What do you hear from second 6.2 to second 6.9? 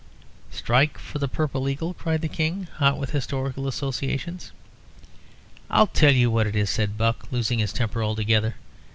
what it is,"